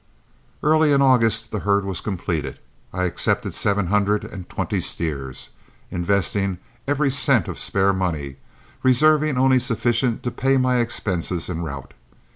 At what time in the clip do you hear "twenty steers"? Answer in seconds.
4.49-5.51